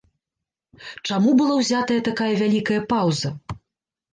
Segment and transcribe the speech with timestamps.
[1.09, 3.29] Чаму была ўзятая такая вялікая паўза?